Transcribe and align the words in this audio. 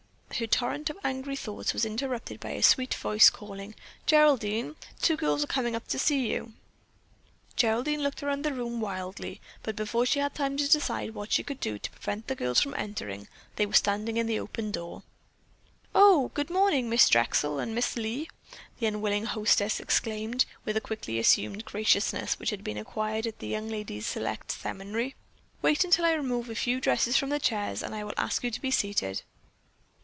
Her 0.39 0.47
torrent 0.47 0.89
of 0.89 0.97
angry 1.03 1.35
thoughts 1.35 1.71
was 1.71 1.85
interrupted 1.85 2.39
by 2.39 2.51
a 2.51 2.63
sweet 2.63 2.95
voice 2.95 3.29
calling: 3.29 3.75
"Geraldine, 4.07 4.75
two 4.99 5.15
girls 5.15 5.43
are 5.43 5.47
coming 5.47 5.75
up 5.75 5.87
to 5.89 5.99
see 5.99 6.31
you." 6.31 6.53
Geraldine 7.55 8.01
looked 8.01 8.23
around 8.23 8.41
the 8.43 8.53
room 8.53 8.79
wildly, 8.81 9.39
but 9.61 9.75
before 9.75 10.03
she 10.03 10.17
had 10.17 10.33
time 10.33 10.57
to 10.57 10.67
decide 10.69 11.13
what 11.13 11.31
she 11.31 11.43
could 11.43 11.59
do 11.59 11.77
to 11.77 11.91
prevent 11.91 12.25
the 12.25 12.33
girls 12.33 12.59
from 12.59 12.73
entering, 12.75 13.27
they 13.57 13.67
were 13.67 13.73
standing 13.73 14.17
in 14.17 14.25
the 14.25 14.39
open 14.39 14.71
door. 14.71 15.03
"Oh, 15.93 16.31
good 16.33 16.49
morning, 16.49 16.89
Miss 16.89 17.07
Drexel 17.07 17.59
and 17.59 17.75
Miss 17.75 17.95
Lee," 17.95 18.27
the 18.79 18.87
unwilling 18.87 19.25
hostess 19.25 19.79
exclaimed, 19.79 20.45
with 20.65 20.75
a 20.75 20.81
quickly 20.81 21.19
assumed 21.19 21.65
graciousness 21.65 22.39
which 22.39 22.49
had 22.49 22.63
been 22.63 22.77
acquired 22.77 23.27
at 23.27 23.39
the 23.39 23.47
young 23.47 23.67
ladies' 23.69 24.07
select 24.07 24.53
seminary. 24.53 25.13
"Wait 25.61 25.83
until 25.83 26.05
I 26.05 26.13
remove 26.13 26.49
a 26.49 26.55
few 26.55 26.81
dresses 26.81 27.15
from 27.15 27.29
the 27.29 27.37
chairs 27.39 27.83
and 27.83 27.93
I 27.93 28.03
will 28.03 28.15
ask 28.17 28.43
you 28.43 28.49
to 28.49 28.61
be 28.61 28.71
seated." 28.71 29.21